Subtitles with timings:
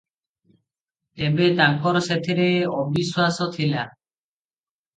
[1.19, 2.49] ତେବେ ତାଙ୍କର ସେଥିରେ
[2.81, 3.87] ଅବିଶ୍ୱାସ ଥିଲା।